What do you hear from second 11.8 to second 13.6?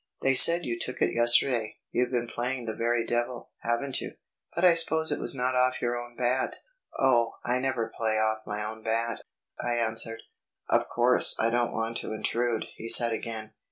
to intrude," he said again.